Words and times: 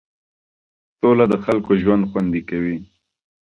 سوله 0.99 1.25
د 1.29 1.35
خلکو 1.45 1.71
ژوند 1.81 2.03
خوندي 2.09 2.41
کوي. 2.49 2.77